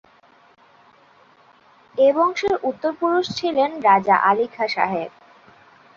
এ 1.97 2.07
বংশের 2.15 2.55
উত্তর 2.63 2.91
পুরুষ 2.99 3.25
ছিলেন 3.35 3.69
রাজা 3.81 4.15
আলী 4.29 4.47
খাঁ 4.47 4.67
সাহেব। 4.67 5.11